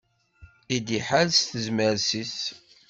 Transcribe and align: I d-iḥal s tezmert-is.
I 0.75 0.77
d-iḥal 0.85 1.29
s 1.33 1.39
tezmert-is. 1.49 2.37